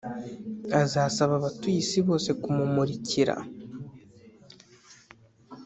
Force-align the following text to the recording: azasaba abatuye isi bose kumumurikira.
azasaba 0.81 1.33
abatuye 1.39 1.77
isi 1.83 1.99
bose 2.07 2.29
kumumurikira. 2.41 3.35